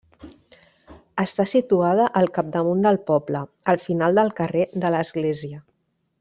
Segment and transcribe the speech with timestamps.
[1.23, 3.43] Està situada al capdamunt del poble,
[3.75, 5.63] al final del carrer de l'Església.